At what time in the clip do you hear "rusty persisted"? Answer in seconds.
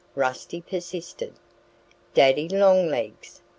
0.15-1.35